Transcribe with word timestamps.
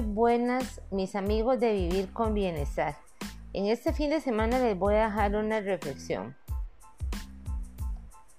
Buenas 0.00 0.80
mis 0.90 1.14
amigos 1.14 1.60
de 1.60 1.74
Vivir 1.74 2.12
con 2.14 2.32
Bienestar. 2.32 2.96
En 3.52 3.66
este 3.66 3.92
fin 3.92 4.08
de 4.08 4.22
semana 4.22 4.58
les 4.58 4.78
voy 4.78 4.94
a 4.94 5.04
dejar 5.04 5.36
una 5.36 5.60
reflexión. 5.60 6.34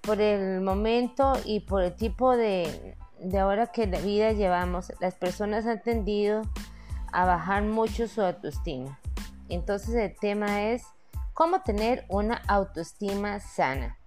Por 0.02 0.20
el 0.20 0.62
momento 0.62 1.34
y 1.46 1.60
por 1.60 1.84
el 1.84 1.96
tipo 1.96 2.36
de, 2.36 2.98
de 3.20 3.40
ahora 3.40 3.68
que 3.68 3.86
la 3.86 4.00
vida 4.00 4.32
llevamos, 4.32 4.92
las 5.00 5.14
personas 5.14 5.68
han 5.68 5.84
tendido 5.84 6.42
a 7.12 7.26
bajar 7.26 7.62
mucho 7.62 8.08
su 8.08 8.24
autoestima. 8.24 9.00
Entonces 9.48 9.94
el 9.94 10.16
tema 10.18 10.64
es 10.64 10.84
cómo 11.34 11.62
tener 11.62 12.06
una 12.10 12.42
autoestima 12.48 13.40
sana. 13.40 14.00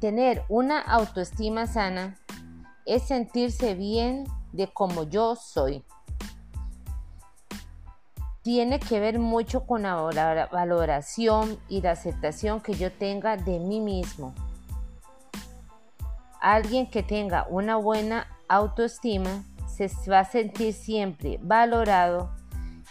Tener 0.00 0.44
una 0.48 0.80
autoestima 0.80 1.66
sana 1.66 2.18
es 2.86 3.02
sentirse 3.02 3.74
bien 3.74 4.24
de 4.52 4.68
como 4.68 5.04
yo 5.04 5.36
soy. 5.36 5.84
Tiene 8.42 8.80
que 8.80 8.98
ver 8.98 9.18
mucho 9.18 9.66
con 9.66 9.82
la 9.82 10.48
valoración 10.50 11.58
y 11.68 11.80
la 11.80 11.92
aceptación 11.92 12.60
que 12.60 12.74
yo 12.74 12.90
tenga 12.90 13.36
de 13.36 13.58
mí 13.58 13.80
mismo. 13.80 14.34
Alguien 16.40 16.90
que 16.90 17.04
tenga 17.04 17.46
una 17.48 17.76
buena 17.76 18.26
autoestima 18.48 19.44
se 19.68 19.88
va 20.10 20.20
a 20.20 20.24
sentir 20.24 20.74
siempre 20.74 21.38
valorado, 21.42 22.30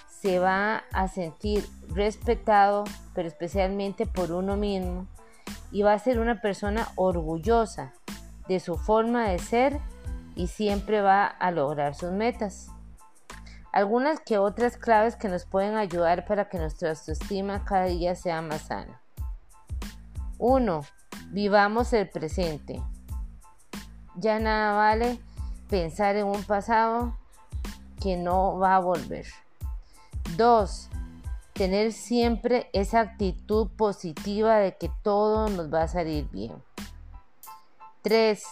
se 0.08 0.40
va 0.40 0.84
a 0.94 1.08
sentir 1.08 1.68
respetado, 1.90 2.84
pero 3.14 3.28
especialmente 3.28 4.06
por 4.06 4.32
uno 4.32 4.56
mismo, 4.56 5.08
y 5.72 5.84
va 5.84 5.94
a 5.94 6.00
ser 6.00 6.20
una 6.20 6.42
persona 6.42 6.90
orgullosa 6.96 7.94
de 8.48 8.60
su 8.60 8.78
forma 8.78 9.30
de 9.30 9.40
ser 9.40 9.80
y 10.36 10.48
siempre 10.48 11.02
va 11.02 11.26
a 11.26 11.52
lograr 11.52 11.96
sus 11.96 12.12
metas. 12.12 12.70
Algunas 13.72 14.20
que 14.20 14.38
otras 14.38 14.78
claves 14.78 15.16
que 15.16 15.30
nos 15.30 15.46
pueden 15.46 15.76
ayudar 15.76 16.26
para 16.26 16.50
que 16.50 16.58
nuestra 16.58 16.90
autoestima 16.90 17.64
cada 17.64 17.86
día 17.86 18.16
sea 18.16 18.42
más 18.42 18.64
sana. 18.64 19.02
1. 20.40 20.82
Vivamos 21.30 21.94
el 21.94 22.10
presente. 22.10 22.82
Ya 24.16 24.40
nada 24.40 24.74
vale 24.74 25.20
pensar 25.70 26.18
en 26.18 26.26
un 26.26 26.44
pasado 26.44 27.18
que 28.02 28.18
no 28.18 28.58
va 28.58 28.76
a 28.76 28.80
volver. 28.80 29.26
2. 30.36 30.90
Tener 31.54 31.94
siempre 31.94 32.70
esa 32.74 33.00
actitud 33.00 33.70
positiva 33.78 34.58
de 34.58 34.76
que 34.76 34.92
todo 35.02 35.48
nos 35.50 35.74
va 35.74 35.84
a 35.84 35.88
salir 35.88 36.30
bien. 36.30 36.62
3 38.02 38.44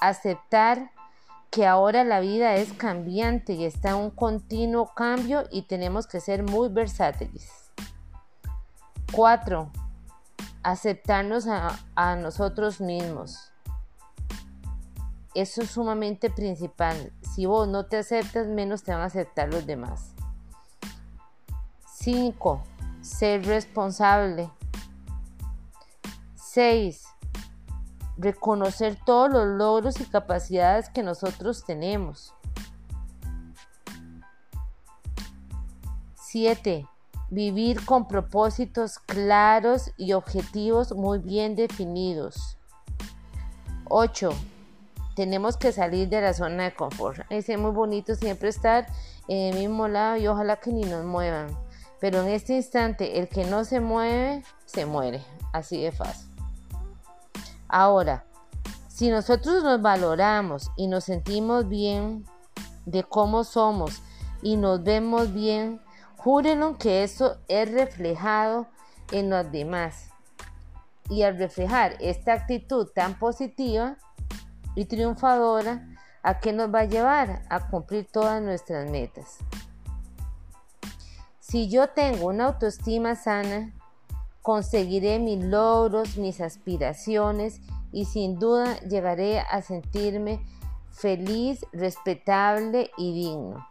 aceptar 0.00 0.90
que 1.50 1.66
ahora 1.66 2.04
la 2.04 2.20
vida 2.20 2.54
es 2.56 2.72
cambiante 2.72 3.54
y 3.54 3.64
está 3.64 3.90
en 3.90 3.96
un 3.96 4.10
continuo 4.10 4.92
cambio 4.94 5.44
y 5.50 5.62
tenemos 5.62 6.06
que 6.06 6.20
ser 6.20 6.42
muy 6.42 6.68
versátiles. 6.68 7.50
4. 9.12 9.70
Aceptarnos 10.62 11.46
a, 11.46 12.16
nosotros 12.16 12.80
mismos. 12.80 13.52
Eso 15.34 15.62
es 15.62 15.70
sumamente 15.70 16.30
principal. 16.30 17.12
Si 17.34 17.46
vos 17.46 17.66
no 17.68 17.86
te 17.86 17.98
aceptas, 17.98 18.46
menos 18.46 18.82
te 18.82 18.92
van 18.92 19.02
a 19.02 19.06
aceptar 19.06 19.52
los 19.52 19.66
demás. 19.66 20.12
5. 21.94 22.62
Ser 23.00 23.46
responsable. 23.46 24.50
6 26.34 27.17
reconocer 28.18 28.98
todos 29.06 29.30
los 29.30 29.46
logros 29.46 30.00
y 30.00 30.04
capacidades 30.04 30.90
que 30.90 31.02
nosotros 31.02 31.64
tenemos. 31.64 32.34
7. 36.14 36.86
Vivir 37.30 37.84
con 37.84 38.08
propósitos 38.08 38.98
claros 38.98 39.92
y 39.96 40.12
objetivos 40.12 40.92
muy 40.92 41.20
bien 41.20 41.56
definidos. 41.56 42.58
8. 43.84 44.30
Tenemos 45.14 45.56
que 45.56 45.72
salir 45.72 46.08
de 46.08 46.20
la 46.20 46.34
zona 46.34 46.64
de 46.64 46.74
confort. 46.74 47.20
Es 47.30 47.48
muy 47.58 47.70
bonito 47.70 48.14
siempre 48.14 48.50
estar 48.50 48.86
en 49.26 49.54
el 49.54 49.58
mismo 49.60 49.88
lado 49.88 50.16
y 50.16 50.26
ojalá 50.26 50.56
que 50.56 50.72
ni 50.72 50.84
nos 50.84 51.04
muevan. 51.04 51.48
Pero 52.00 52.20
en 52.22 52.28
este 52.28 52.54
instante 52.54 53.18
el 53.18 53.28
que 53.28 53.44
no 53.44 53.64
se 53.64 53.80
mueve, 53.80 54.44
se 54.66 54.86
muere. 54.86 55.22
Así 55.52 55.82
de 55.82 55.92
fácil. 55.92 56.37
Ahora, 57.68 58.24
si 58.88 59.10
nosotros 59.10 59.62
nos 59.62 59.80
valoramos 59.80 60.70
y 60.76 60.86
nos 60.86 61.04
sentimos 61.04 61.68
bien 61.68 62.24
de 62.86 63.04
cómo 63.04 63.44
somos 63.44 64.02
y 64.42 64.56
nos 64.56 64.82
vemos 64.82 65.32
bien, 65.32 65.80
júrenlo 66.16 66.78
que 66.78 67.04
eso 67.04 67.38
es 67.48 67.70
reflejado 67.70 68.66
en 69.12 69.30
los 69.30 69.50
demás. 69.52 70.10
Y 71.10 71.22
al 71.22 71.38
reflejar 71.38 71.96
esta 72.00 72.32
actitud 72.32 72.88
tan 72.94 73.18
positiva 73.18 73.96
y 74.74 74.86
triunfadora, 74.86 75.86
¿a 76.22 76.40
qué 76.40 76.52
nos 76.52 76.74
va 76.74 76.80
a 76.80 76.84
llevar? 76.84 77.42
A 77.50 77.68
cumplir 77.68 78.06
todas 78.10 78.42
nuestras 78.42 78.90
metas. 78.90 79.38
Si 81.38 81.68
yo 81.68 81.88
tengo 81.88 82.26
una 82.26 82.46
autoestima 82.46 83.14
sana, 83.14 83.72
conseguiré 84.48 85.18
mis 85.18 85.44
logros, 85.44 86.16
mis 86.16 86.40
aspiraciones 86.40 87.60
y 87.92 88.06
sin 88.06 88.38
duda 88.38 88.80
llegaré 88.80 89.40
a 89.40 89.60
sentirme 89.60 90.40
feliz, 90.90 91.66
respetable 91.74 92.90
y 92.96 93.12
digno. 93.12 93.68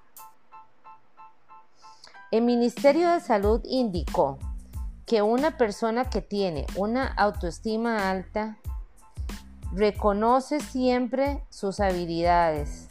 El 2.29 2.43
Ministerio 2.43 3.09
de 3.09 3.21
Salud 3.21 3.59
indicó 3.63 4.37
que 5.07 5.23
una 5.23 5.57
persona 5.57 6.11
que 6.11 6.21
tiene 6.21 6.67
una 6.75 7.07
autoestima 7.07 8.11
alta 8.11 8.59
reconoce 9.73 10.59
siempre 10.59 11.43
sus 11.49 11.79
habilidades. 11.79 12.87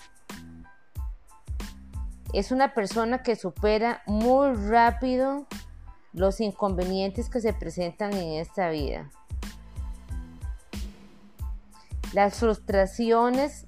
Es 2.33 2.51
una 2.51 2.75
persona 2.75 3.23
que 3.23 3.37
supera 3.37 4.03
muy 4.07 4.55
rápido 4.55 5.47
los 6.17 6.41
inconvenientes 6.41 7.29
que 7.29 7.43
se 7.43 7.53
presentan 7.53 8.13
en 8.15 8.41
esta 8.41 8.71
vida. 8.71 9.11
Las 12.15 12.41
frustraciones 12.41 13.67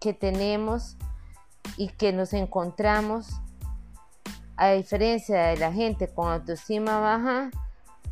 que 0.00 0.12
tenemos 0.12 0.96
y 1.76 1.88
que 1.88 2.12
nos 2.12 2.32
encontramos, 2.32 3.28
a 4.56 4.70
diferencia 4.70 5.44
de 5.44 5.58
la 5.58 5.72
gente 5.72 6.12
con 6.12 6.28
autoestima 6.28 6.98
baja, 6.98 7.50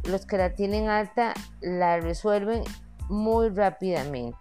los 0.04 0.24
que 0.24 0.38
la 0.38 0.54
tienen 0.54 0.88
alta 0.88 1.34
la 1.60 1.98
resuelven 1.98 2.62
muy 3.08 3.48
rápidamente. 3.48 4.38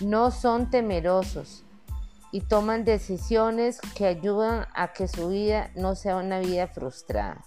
No 0.00 0.32
son 0.32 0.70
temerosos, 0.70 1.64
y 2.32 2.42
toman 2.42 2.84
decisiones 2.84 3.80
que 3.94 4.06
ayudan 4.06 4.66
a 4.74 4.92
que 4.92 5.08
su 5.08 5.28
vida 5.28 5.70
no 5.74 5.94
sea 5.94 6.16
una 6.16 6.40
vida 6.40 6.66
frustrada. 6.66 7.44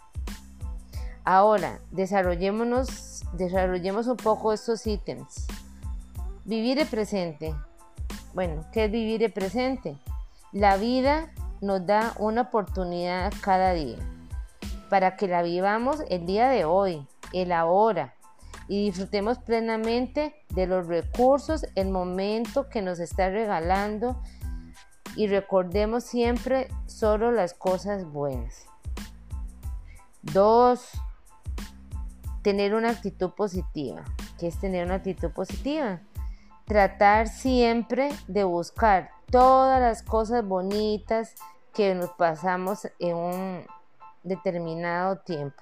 Ahora, 1.24 1.80
desarrollémonos, 1.92 3.24
desarrollemos 3.34 4.08
un 4.08 4.18
poco 4.18 4.54
estos 4.54 4.88
ítems. 4.88 5.48
Vivir 6.46 6.80
el 6.80 6.88
presente. 6.88 7.54
Bueno, 8.34 8.66
¿qué 8.72 8.86
es 8.86 8.92
vivir 8.92 9.24
el 9.24 9.32
presente? 9.32 9.98
La 10.52 10.78
vida 10.78 11.32
nos 11.62 11.86
da 11.86 12.14
una 12.18 12.42
oportunidad 12.42 13.32
cada 13.42 13.74
día 13.74 14.00
para 14.90 15.16
que 15.16 15.28
la 15.28 15.42
vivamos 15.42 16.04
el 16.10 16.26
día 16.26 16.50
de 16.50 16.66
hoy, 16.66 17.08
el 17.32 17.54
ahora, 17.54 18.16
y 18.68 18.86
disfrutemos 18.86 19.38
plenamente 19.38 20.36
de 20.50 20.68
los 20.68 20.88
recursos, 20.88 21.66
el 21.76 21.90
momento 21.90 22.68
que 22.68 22.82
nos 22.82 23.00
está 23.00 23.30
regalando 23.30 24.22
y 25.16 25.28
recordemos 25.28 26.04
siempre 26.04 26.68
solo 26.86 27.32
las 27.32 27.54
cosas 27.54 28.06
buenas. 28.06 28.66
Dos, 30.22 30.90
tener 32.42 32.74
una 32.74 32.92
actitud 32.92 33.32
positiva. 33.32 34.04
¿Qué 34.40 34.48
es 34.48 34.60
tener 34.60 34.86
una 34.86 34.96
actitud 34.96 35.32
positiva? 35.32 36.00
Tratar 36.66 37.28
siempre 37.28 38.10
de 38.28 38.44
buscar 38.44 39.12
todas 39.30 39.80
las 39.82 40.04
cosas 40.04 40.46
bonitas 40.46 41.36
que 41.74 41.96
nos 41.96 42.12
pasamos 42.12 42.88
en 43.00 43.16
un 43.16 43.66
determinado 44.24 45.18
tiempo. 45.18 45.62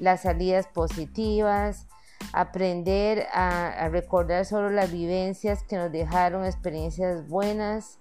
Las 0.00 0.22
salidas 0.22 0.66
positivas, 0.68 1.86
aprender 2.32 3.26
a, 3.32 3.68
a 3.68 3.88
recordar 3.88 4.44
solo 4.44 4.70
las 4.70 4.92
vivencias 4.92 5.62
que 5.64 5.76
nos 5.76 5.90
dejaron 5.90 6.44
experiencias 6.44 7.26
buenas, 7.28 7.98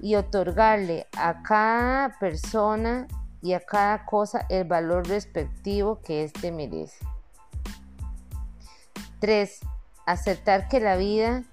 y 0.00 0.14
otorgarle 0.14 1.06
a 1.16 1.42
cada 1.42 2.18
persona 2.18 3.06
y 3.42 3.52
a 3.52 3.60
cada 3.60 4.04
cosa 4.04 4.46
el 4.48 4.64
valor 4.64 5.06
respectivo 5.08 6.00
que 6.02 6.24
éste 6.24 6.52
merece. 6.52 6.98
3. 9.20 9.60
Aceptar 10.06 10.68
que 10.68 10.80
la 10.80 10.96
vida 10.96 11.44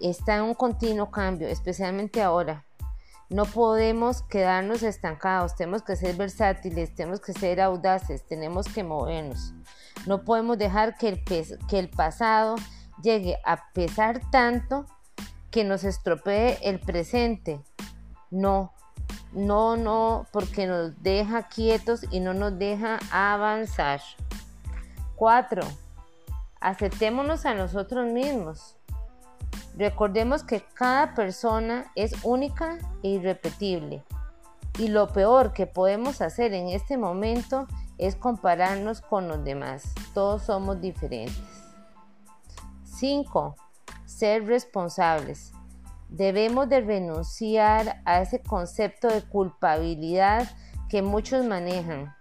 está 0.00 0.36
en 0.36 0.42
un 0.42 0.54
continuo 0.54 1.10
cambio, 1.10 1.48
especialmente 1.48 2.22
ahora. 2.22 2.64
No 3.30 3.46
podemos 3.46 4.22
quedarnos 4.22 4.82
estancados, 4.82 5.56
tenemos 5.56 5.82
que 5.82 5.96
ser 5.96 6.14
versátiles, 6.14 6.94
tenemos 6.94 7.20
que 7.20 7.32
ser 7.32 7.60
audaces, 7.60 8.26
tenemos 8.26 8.68
que 8.68 8.84
movernos. 8.84 9.54
No 10.06 10.24
podemos 10.24 10.58
dejar 10.58 10.96
que 10.96 11.08
el, 11.08 11.24
que 11.24 11.78
el 11.78 11.88
pasado 11.88 12.56
llegue 13.02 13.38
a 13.44 13.72
pesar 13.72 14.20
tanto 14.30 14.86
que 15.50 15.64
nos 15.64 15.84
estropee 15.84 16.58
el 16.62 16.80
presente. 16.80 17.60
No, 18.34 18.72
no, 19.32 19.76
no, 19.76 20.26
porque 20.32 20.66
nos 20.66 21.00
deja 21.04 21.44
quietos 21.44 22.04
y 22.10 22.18
no 22.18 22.34
nos 22.34 22.58
deja 22.58 22.98
avanzar. 23.12 24.00
4. 25.14 25.62
Aceptémonos 26.60 27.46
a 27.46 27.54
nosotros 27.54 28.08
mismos. 28.08 28.76
Recordemos 29.76 30.42
que 30.42 30.64
cada 30.74 31.14
persona 31.14 31.92
es 31.94 32.12
única 32.24 32.78
e 33.04 33.10
irrepetible. 33.10 34.02
Y 34.80 34.88
lo 34.88 35.06
peor 35.06 35.52
que 35.52 35.68
podemos 35.68 36.20
hacer 36.20 36.54
en 36.54 36.70
este 36.70 36.96
momento 36.96 37.68
es 37.98 38.16
compararnos 38.16 39.00
con 39.00 39.28
los 39.28 39.44
demás. 39.44 39.94
Todos 40.12 40.42
somos 40.42 40.80
diferentes. 40.80 41.38
5. 42.82 43.54
Ser 44.04 44.44
responsables. 44.46 45.53
Debemos 46.16 46.68
de 46.68 46.80
renunciar 46.80 48.00
a 48.04 48.20
ese 48.20 48.40
concepto 48.40 49.08
de 49.08 49.22
culpabilidad 49.22 50.48
que 50.88 51.02
muchos 51.02 51.44
manejan. 51.44 52.14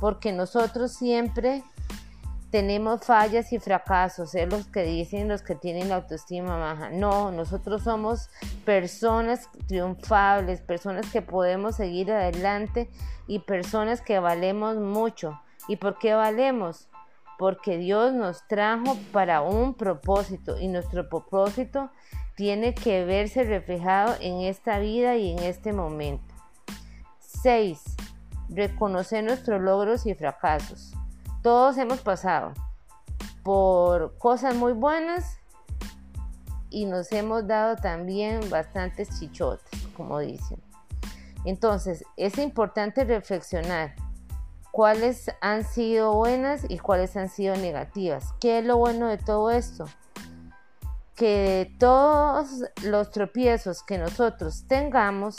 Porque 0.00 0.32
nosotros 0.32 0.92
siempre 0.92 1.62
tenemos 2.50 3.04
fallas 3.04 3.52
y 3.52 3.60
fracasos, 3.60 4.34
es 4.34 4.50
los 4.50 4.66
que 4.66 4.82
dicen 4.82 5.28
los 5.28 5.42
que 5.42 5.54
tienen 5.54 5.88
la 5.88 5.94
autoestima 5.94 6.56
baja. 6.56 6.90
No, 6.90 7.30
nosotros 7.30 7.84
somos 7.84 8.28
personas 8.64 9.48
triunfables, 9.68 10.62
personas 10.62 11.12
que 11.12 11.22
podemos 11.22 11.76
seguir 11.76 12.10
adelante 12.10 12.90
y 13.28 13.38
personas 13.38 14.00
que 14.00 14.18
valemos 14.18 14.78
mucho. 14.78 15.40
¿Y 15.68 15.76
por 15.76 15.96
qué 16.00 16.14
valemos? 16.14 16.88
Porque 17.38 17.78
Dios 17.78 18.12
nos 18.12 18.48
trajo 18.48 18.96
para 19.12 19.42
un 19.42 19.74
propósito 19.74 20.58
y 20.58 20.66
nuestro 20.66 21.08
propósito 21.08 21.88
tiene 22.36 22.74
que 22.74 23.04
verse 23.04 23.44
reflejado 23.44 24.14
en 24.20 24.40
esta 24.40 24.78
vida 24.78 25.16
y 25.16 25.32
en 25.32 25.38
este 25.40 25.72
momento. 25.72 26.34
6. 27.42 27.80
Reconocer 28.48 29.24
nuestros 29.24 29.60
logros 29.60 30.06
y 30.06 30.14
fracasos. 30.14 30.92
Todos 31.42 31.76
hemos 31.78 32.00
pasado 32.00 32.52
por 33.42 34.16
cosas 34.18 34.54
muy 34.54 34.72
buenas 34.72 35.38
y 36.70 36.86
nos 36.86 37.12
hemos 37.12 37.46
dado 37.46 37.76
también 37.76 38.48
bastantes 38.48 39.18
chichotes, 39.18 39.86
como 39.96 40.20
dicen. 40.20 40.62
Entonces, 41.44 42.04
es 42.16 42.38
importante 42.38 43.04
reflexionar 43.04 43.94
cuáles 44.70 45.30
han 45.40 45.64
sido 45.64 46.14
buenas 46.14 46.64
y 46.68 46.78
cuáles 46.78 47.16
han 47.16 47.28
sido 47.28 47.56
negativas. 47.56 48.32
¿Qué 48.40 48.58
es 48.60 48.64
lo 48.64 48.78
bueno 48.78 49.08
de 49.08 49.18
todo 49.18 49.50
esto? 49.50 49.84
Que 51.16 51.74
todos 51.78 52.64
los 52.82 53.10
tropiezos 53.10 53.82
que 53.82 53.98
nosotros 53.98 54.64
tengamos, 54.66 55.36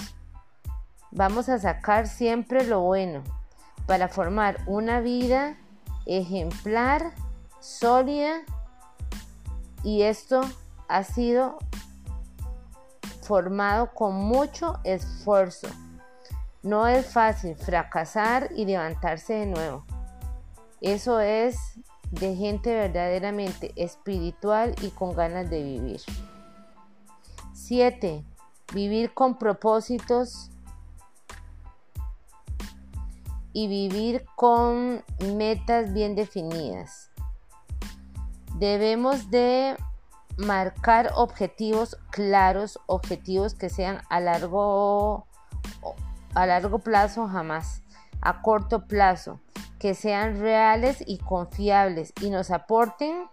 vamos 1.11 1.49
a 1.49 1.59
sacar 1.59 2.07
siempre 2.07 2.65
lo 2.65 2.81
bueno 2.81 3.23
para 3.85 4.07
formar 4.07 4.61
una 4.67 5.01
vida 5.01 5.57
ejemplar, 6.05 7.13
sólida 7.59 8.41
y 9.83 10.03
esto 10.03 10.41
ha 10.87 11.03
sido 11.03 11.57
formado 13.21 13.93
con 13.93 14.15
mucho 14.15 14.79
esfuerzo. 14.83 15.67
No 16.61 16.87
es 16.87 17.07
fácil 17.07 17.55
fracasar 17.55 18.49
y 18.55 18.65
levantarse 18.65 19.33
de 19.33 19.45
nuevo. 19.47 19.85
Eso 20.81 21.19
es 21.19 21.57
de 22.13 22.35
gente 22.35 22.71
verdaderamente 22.71 23.73
espiritual 23.75 24.75
y 24.81 24.89
con 24.89 25.15
ganas 25.15 25.49
de 25.49 25.63
vivir. 25.63 26.01
7. 27.53 28.23
Vivir 28.71 29.13
con 29.13 29.39
propósitos 29.39 30.51
y 33.51 33.67
vivir 33.67 34.25
con 34.35 35.03
metas 35.35 35.91
bien 35.93 36.15
definidas. 36.15 37.09
Debemos 38.59 39.31
de 39.31 39.75
marcar 40.37 41.11
objetivos 41.15 41.97
claros, 42.11 42.79
objetivos 42.85 43.55
que 43.55 43.69
sean 43.69 44.01
a 44.09 44.19
largo, 44.19 45.25
a 46.35 46.45
largo 46.45 46.77
plazo 46.77 47.27
jamás, 47.27 47.81
a 48.21 48.43
corto 48.43 48.85
plazo, 48.85 49.39
que 49.83 49.95
sean 49.95 50.39
reales 50.39 51.03
y 51.05 51.17
confiables 51.17 52.13
y 52.21 52.29
nos 52.29 52.51
aporten 52.51 53.25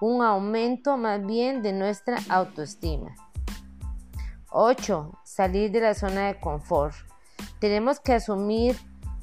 un 0.00 0.22
aumento 0.22 0.96
más 0.96 1.26
bien 1.26 1.62
de 1.62 1.72
nuestra 1.72 2.18
autoestima. 2.28 3.12
8. 4.52 5.18
Salir 5.24 5.72
de 5.72 5.80
la 5.80 5.94
zona 5.94 6.28
de 6.28 6.38
confort. 6.38 6.94
Tenemos 7.58 7.98
que 7.98 8.12
asumir 8.12 8.78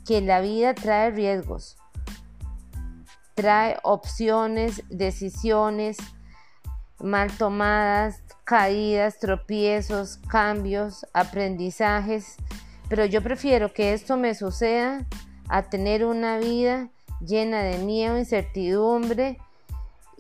que 0.06 0.20
la 0.20 0.42
vida 0.42 0.74
trae 0.74 1.10
riesgos, 1.12 1.78
trae 3.34 3.78
opciones, 3.84 4.84
decisiones 4.90 5.96
mal 7.00 7.32
tomadas, 7.32 8.24
caídas, 8.44 9.20
tropiezos, 9.20 10.18
cambios, 10.28 11.06
aprendizajes, 11.14 12.36
pero 12.90 13.06
yo 13.06 13.24
prefiero 13.24 13.72
que 13.72 13.94
esto 13.94 14.18
me 14.18 14.36
suceda 14.36 15.08
a 15.50 15.64
tener 15.64 16.06
una 16.06 16.38
vida 16.38 16.90
llena 17.20 17.64
de 17.64 17.80
miedo, 17.80 18.18
incertidumbre 18.18 19.38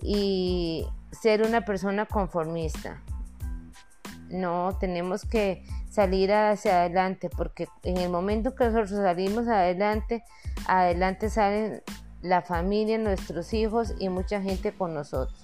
y 0.01 0.85
ser 1.11 1.43
una 1.43 1.63
persona 1.65 2.05
conformista. 2.05 3.01
No, 4.29 4.77
tenemos 4.79 5.25
que 5.25 5.63
salir 5.89 6.31
hacia 6.31 6.81
adelante, 6.81 7.29
porque 7.29 7.67
en 7.83 7.97
el 7.97 8.09
momento 8.09 8.55
que 8.55 8.65
nosotros 8.65 8.91
salimos 8.91 9.47
adelante, 9.47 10.23
adelante 10.67 11.29
salen 11.29 11.81
la 12.21 12.41
familia, 12.41 12.97
nuestros 12.97 13.53
hijos 13.53 13.95
y 13.99 14.09
mucha 14.09 14.41
gente 14.41 14.71
con 14.71 14.93
nosotros. 14.93 15.39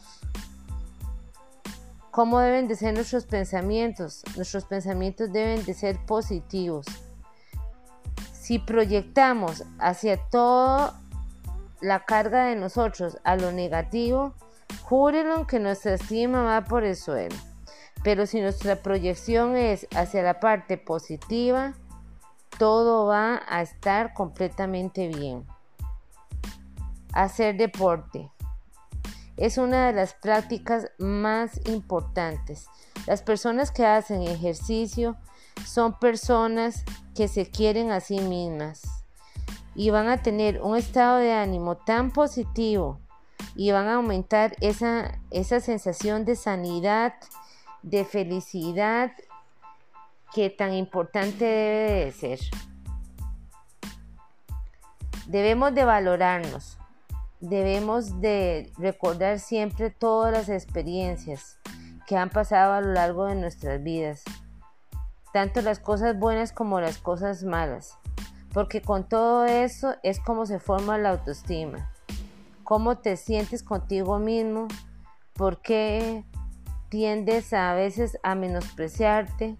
¿Cómo 2.11 2.39
deben 2.39 2.67
de 2.67 2.75
ser 2.75 2.93
nuestros 2.93 3.25
pensamientos? 3.25 4.23
Nuestros 4.35 4.65
pensamientos 4.65 5.33
deben 5.33 5.65
de 5.65 5.73
ser 5.73 5.97
positivos. 6.05 6.85
Si 8.45 8.59
proyectamos 8.59 9.63
hacia 9.79 10.17
toda 10.17 10.93
la 11.81 12.05
carga 12.05 12.45
de 12.45 12.55
nosotros 12.55 13.17
a 13.23 13.37
lo 13.37 13.51
negativo, 13.51 14.35
júrenlo 14.83 15.47
que 15.47 15.59
nuestra 15.59 15.95
estima 15.95 16.43
va 16.43 16.63
por 16.63 16.83
el 16.83 16.95
suelo. 16.95 17.35
Pero 18.03 18.27
si 18.27 18.41
nuestra 18.41 18.75
proyección 18.75 19.55
es 19.55 19.87
hacia 19.95 20.21
la 20.21 20.39
parte 20.39 20.77
positiva, 20.77 21.73
todo 22.59 23.07
va 23.07 23.41
a 23.47 23.63
estar 23.63 24.13
completamente 24.13 25.07
bien. 25.07 25.43
Hacer 27.13 27.57
deporte 27.57 28.29
es 29.37 29.57
una 29.57 29.87
de 29.87 29.93
las 29.93 30.13
prácticas 30.13 30.91
más 30.99 31.59
importantes. 31.67 32.67
Las 33.07 33.23
personas 33.23 33.71
que 33.71 33.87
hacen 33.87 34.21
ejercicio 34.21 35.17
son 35.63 35.97
personas 35.99 36.83
que 37.15 37.27
se 37.27 37.49
quieren 37.49 37.91
a 37.91 37.99
sí 37.99 38.19
mismas 38.19 38.81
y 39.75 39.89
van 39.89 40.07
a 40.07 40.21
tener 40.21 40.61
un 40.61 40.75
estado 40.75 41.19
de 41.19 41.33
ánimo 41.33 41.77
tan 41.77 42.11
positivo 42.11 42.99
y 43.55 43.71
van 43.71 43.87
a 43.87 43.95
aumentar 43.95 44.55
esa, 44.61 45.19
esa 45.31 45.59
sensación 45.59 46.25
de 46.25 46.35
sanidad 46.35 47.13
de 47.81 48.03
felicidad 48.03 49.11
que 50.33 50.49
tan 50.49 50.73
importante 50.73 51.45
debe 51.45 52.05
de 52.05 52.11
ser. 52.11 52.39
Debemos 55.27 55.73
de 55.73 55.85
valorarnos, 55.85 56.77
debemos 57.39 58.19
de 58.21 58.71
recordar 58.77 59.39
siempre 59.39 59.91
todas 59.91 60.33
las 60.33 60.49
experiencias 60.49 61.59
que 62.07 62.17
han 62.17 62.29
pasado 62.29 62.73
a 62.73 62.81
lo 62.81 62.93
largo 62.93 63.25
de 63.25 63.35
nuestras 63.35 63.81
vidas, 63.81 64.23
tanto 65.35 65.61
las 65.61 65.79
cosas 65.79 66.17
buenas 66.17 66.53
como 66.53 66.79
las 66.79 66.97
cosas 66.97 67.43
malas, 67.43 67.99
porque 68.53 68.81
con 68.81 69.09
todo 69.09 69.43
eso 69.45 69.93
es 70.01 70.21
como 70.21 70.45
se 70.45 70.59
forma 70.59 70.97
la 70.97 71.09
autoestima, 71.09 71.91
cómo 72.63 72.99
te 72.99 73.17
sientes 73.17 73.61
contigo 73.61 74.17
mismo, 74.17 74.69
por 75.33 75.61
qué 75.61 76.23
tiendes 76.87 77.51
a, 77.51 77.73
veces 77.73 78.17
a 78.23 78.33
menospreciarte, 78.35 79.57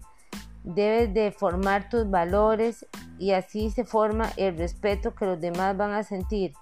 debes 0.64 1.12
de 1.12 1.30
formar 1.30 1.90
tus 1.90 2.08
valores 2.08 2.86
y 3.18 3.32
así 3.32 3.70
se 3.70 3.84
forma 3.84 4.32
el 4.38 4.56
respeto 4.56 5.14
que 5.14 5.26
los 5.26 5.42
demás 5.42 5.76
van 5.76 5.92
a 5.92 6.04
sentir 6.04 6.54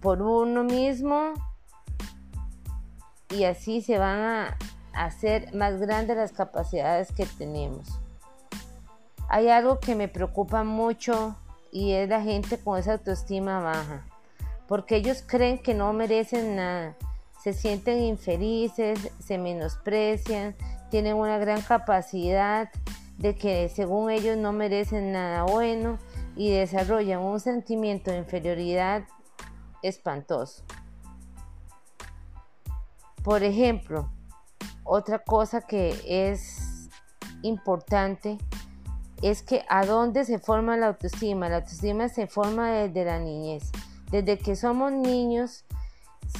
por 0.00 0.22
uno 0.22 0.62
mismo 0.62 1.32
y 3.28 3.42
así 3.42 3.82
se 3.82 3.98
van 3.98 4.20
a 4.20 4.56
hacer 4.92 5.52
más 5.52 5.80
grandes 5.80 6.16
las 6.16 6.30
capacidades 6.30 7.10
que 7.10 7.26
tenemos. 7.26 8.00
Hay 9.32 9.48
algo 9.48 9.78
que 9.78 9.94
me 9.94 10.08
preocupa 10.08 10.64
mucho 10.64 11.36
y 11.70 11.92
es 11.92 12.08
la 12.08 12.20
gente 12.20 12.58
con 12.58 12.76
esa 12.76 12.94
autoestima 12.94 13.60
baja, 13.60 14.04
porque 14.66 14.96
ellos 14.96 15.22
creen 15.24 15.62
que 15.62 15.72
no 15.72 15.92
merecen 15.92 16.56
nada, 16.56 16.96
se 17.40 17.52
sienten 17.52 18.02
infelices, 18.02 19.08
se 19.20 19.38
menosprecian, 19.38 20.56
tienen 20.90 21.14
una 21.14 21.38
gran 21.38 21.62
capacidad 21.62 22.70
de 23.18 23.36
que 23.36 23.68
según 23.68 24.10
ellos 24.10 24.36
no 24.36 24.52
merecen 24.52 25.12
nada 25.12 25.44
bueno 25.44 26.00
y 26.34 26.50
desarrollan 26.50 27.20
un 27.20 27.38
sentimiento 27.38 28.10
de 28.10 28.18
inferioridad 28.18 29.04
espantoso. 29.80 30.64
Por 33.22 33.44
ejemplo, 33.44 34.10
otra 34.82 35.20
cosa 35.20 35.60
que 35.60 35.94
es 36.04 36.88
importante 37.42 38.36
es 39.22 39.42
que 39.42 39.64
a 39.68 39.84
dónde 39.84 40.24
se 40.24 40.38
forma 40.38 40.76
la 40.76 40.88
autoestima. 40.88 41.48
La 41.48 41.56
autoestima 41.56 42.08
se 42.08 42.26
forma 42.26 42.70
desde 42.72 43.04
la 43.04 43.18
niñez. 43.18 43.70
Desde 44.10 44.38
que 44.38 44.56
somos 44.56 44.92
niños 44.92 45.64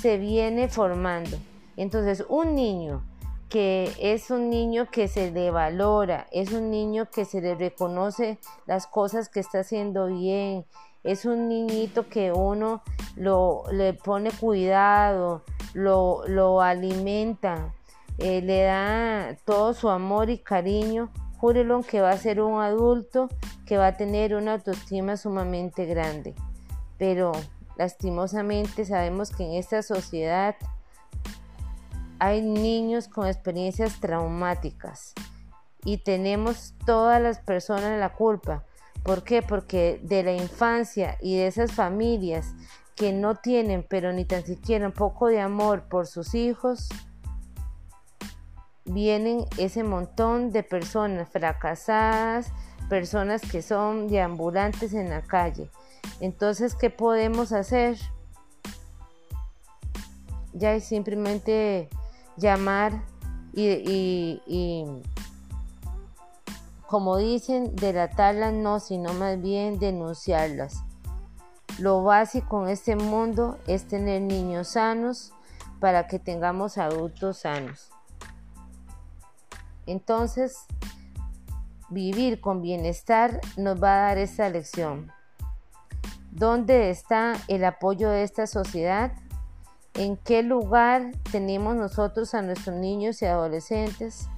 se 0.01 0.19
viene 0.19 0.69
formando. 0.69 1.37
Entonces, 1.77 2.25
un 2.29 2.55
niño 2.55 3.05
que 3.49 3.93
es 3.99 4.31
un 4.31 4.49
niño 4.49 4.89
que 4.91 5.09
se 5.09 5.33
le 5.33 5.51
valora, 5.51 6.29
es 6.31 6.53
un 6.53 6.71
niño 6.71 7.11
que 7.11 7.25
se 7.25 7.41
le 7.41 7.57
reconoce 7.57 8.39
las 8.67 8.87
cosas 8.87 9.29
que 9.29 9.41
está 9.41 9.61
haciendo 9.61 10.07
bien, 10.07 10.65
es 11.03 11.25
un 11.25 11.49
niñito 11.49 12.09
que 12.09 12.31
uno 12.33 12.83
lo, 13.17 13.65
le 13.73 13.93
pone 13.93 14.31
cuidado, 14.31 15.43
lo, 15.75 16.23
lo 16.29 16.61
alimenta, 16.61 17.75
eh, 18.19 18.41
le 18.41 18.63
da 18.63 19.37
todo 19.45 19.75
su 19.75 19.89
amor 19.89 20.31
y 20.31 20.39
cariño, 20.39 21.11
júrelo 21.41 21.83
que 21.83 22.03
va 22.03 22.11
a 22.11 22.19
ser 22.19 22.41
un 22.41 22.61
adulto 22.61 23.29
que 23.65 23.79
va 23.79 23.89
a 23.89 23.97
tener 23.97 24.35
una 24.35 24.55
autoestima 24.55 25.17
sumamente 25.17 25.87
grande. 25.87 26.35
Pero 26.99 27.33
lastimosamente 27.77 28.85
sabemos 28.85 29.31
que 29.31 29.45
en 29.45 29.55
esta 29.55 29.83
sociedad 29.83 30.55
hay 32.19 32.43
niños 32.43 33.09
con 33.09 33.27
experiencias 33.27 33.99
traumáticas 34.01 35.15
y 35.83 35.99
tenemos 35.99 36.75
todas 36.85 37.23
las 37.23 37.39
personas 37.41 37.99
la 37.99 38.13
culpa. 38.13 38.65
¿Por 39.03 39.25
qué? 39.25 39.41
Porque 39.41 39.99
de 40.03 40.23
la 40.23 40.33
infancia 40.33 41.17
y 41.23 41.39
de 41.39 41.47
esas 41.47 41.73
familias 41.73 42.55
que 42.97 43.15
no 43.15 43.37
tienen, 43.37 43.87
pero 43.89 44.13
ni 44.13 44.27
tan 44.27 44.45
siquiera 44.45 44.87
un 44.87 44.93
poco 44.93 45.29
de 45.29 45.41
amor 45.41 45.85
por 45.89 46.07
sus 46.07 46.35
hijos, 46.35 46.91
vienen 48.93 49.45
ese 49.59 49.85
montón 49.85 50.51
de 50.51 50.63
personas 50.63 51.29
fracasadas, 51.29 52.53
personas 52.89 53.43
que 53.43 53.63
son 53.63 54.09
deambulantes 54.09 54.93
en 54.95 55.11
la 55.11 55.23
calle. 55.23 55.71
Entonces, 56.21 56.75
¿qué 56.75 56.91
podemos 56.91 57.53
hacer? 57.53 57.99
Ya 60.53 60.75
es 60.75 60.85
simplemente 60.85 61.89
llamar 62.37 63.05
y, 63.53 64.41
y, 64.47 64.87
como 66.87 67.17
dicen, 67.17 67.75
delatarlas 67.77 68.53
no, 68.53 68.81
sino 68.81 69.13
más 69.15 69.41
bien 69.41 69.79
denunciarlas. 69.79 70.83
Lo 71.79 72.03
básico 72.03 72.63
en 72.65 72.71
este 72.71 72.97
mundo 72.97 73.59
es 73.67 73.87
tener 73.87 74.21
niños 74.23 74.69
sanos 74.69 75.33
para 75.79 76.09
que 76.09 76.19
tengamos 76.19 76.77
adultos 76.77 77.39
sanos. 77.39 77.91
Entonces, 79.87 80.57
vivir 81.89 82.41
con 82.41 82.63
bienestar 82.63 83.41
nos 83.57 83.83
va 83.83 83.95
a 83.95 84.03
dar 84.09 84.19
esta 84.19 84.49
lección. 84.49 85.11
¿Dónde 86.31 86.91
está 86.91 87.35
el 87.49 87.65
apoyo 87.65 88.11
de 88.11 88.23
esta 88.23 88.47
sociedad? 88.47 89.13
en 89.95 90.17
qué 90.17 90.43
lugar 90.43 91.13
tenemos 91.31 91.77
nosotros 91.77 92.35
a 92.35 92.43
nuestros 92.43 92.77
niños 92.77 93.23
y 93.23 93.27
adolescentes, 93.27 94.29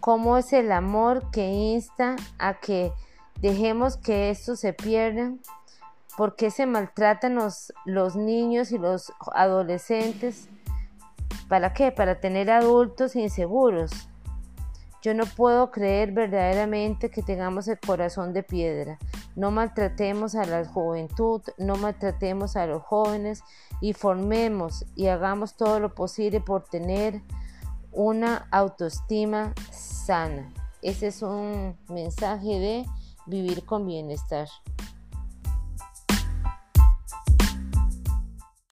cómo 0.00 0.38
es 0.38 0.52
el 0.52 0.72
amor 0.72 1.30
que 1.30 1.46
insta 1.46 2.16
a 2.38 2.54
que 2.54 2.92
dejemos 3.40 3.96
que 3.96 4.30
esto 4.30 4.56
se 4.56 4.72
pierda, 4.72 5.32
por 6.16 6.36
qué 6.36 6.50
se 6.50 6.66
maltratan 6.66 7.34
los, 7.34 7.72
los 7.84 8.16
niños 8.16 8.72
y 8.72 8.78
los 8.78 9.12
adolescentes, 9.34 10.48
¿para 11.48 11.72
qué? 11.72 11.92
Para 11.92 12.20
tener 12.20 12.50
adultos 12.50 13.16
inseguros. 13.16 14.09
Yo 15.02 15.14
no 15.14 15.24
puedo 15.24 15.70
creer 15.70 16.12
verdaderamente 16.12 17.10
que 17.10 17.22
tengamos 17.22 17.68
el 17.68 17.80
corazón 17.80 18.34
de 18.34 18.42
piedra. 18.42 18.98
No 19.34 19.50
maltratemos 19.50 20.34
a 20.34 20.44
la 20.44 20.64
juventud, 20.66 21.40
no 21.56 21.76
maltratemos 21.76 22.56
a 22.56 22.66
los 22.66 22.82
jóvenes 22.82 23.42
y 23.80 23.94
formemos 23.94 24.84
y 24.94 25.06
hagamos 25.06 25.56
todo 25.56 25.80
lo 25.80 25.94
posible 25.94 26.40
por 26.40 26.64
tener 26.64 27.22
una 27.92 28.46
autoestima 28.50 29.54
sana. 29.70 30.52
Ese 30.82 31.08
es 31.08 31.22
un 31.22 31.78
mensaje 31.88 32.58
de 32.58 32.86
vivir 33.26 33.64
con 33.64 33.86
bienestar. 33.86 34.48